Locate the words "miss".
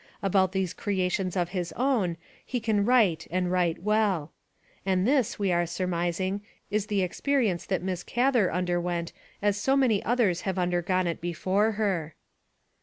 7.85-8.03